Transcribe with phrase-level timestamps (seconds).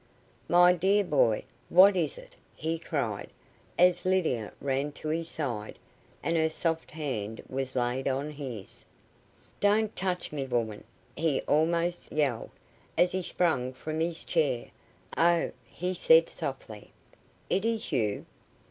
[0.49, 1.43] "My dear boy!
[1.69, 3.29] What is it?" he cried,
[3.77, 5.77] as Lydia ran to his side,
[6.23, 8.83] and her soft hand was laid or his.
[9.59, 10.85] "Don't touch me, woman,"
[11.15, 12.49] he almost yelled,
[12.97, 14.69] as he sprang from his chair.
[15.17, 16.91] "Oh," he said, softly,
[17.47, 18.25] "it is you?"